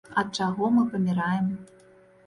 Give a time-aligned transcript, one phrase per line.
[0.21, 1.55] Ад чаго мы паміраем?